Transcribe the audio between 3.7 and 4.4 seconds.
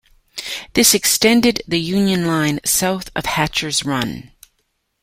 Run.